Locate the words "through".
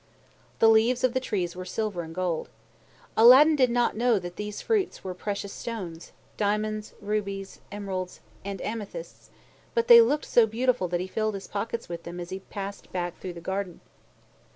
13.19-13.33